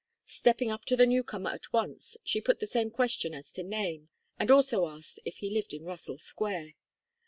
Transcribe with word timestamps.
Stepping 0.25 0.71
up 0.71 0.83
to 0.83 0.95
the 0.95 1.05
newcomer 1.05 1.51
at 1.51 1.71
once, 1.71 2.17
she 2.23 2.41
put 2.41 2.57
the 2.59 2.65
same 2.65 2.89
question 2.89 3.35
as 3.35 3.51
to 3.51 3.61
name, 3.61 4.09
and 4.39 4.49
also 4.49 4.87
asked 4.87 5.19
if 5.25 5.37
he 5.37 5.53
lived 5.53 5.75
in 5.75 5.83
Russell 5.85 6.17
Square. 6.17 6.73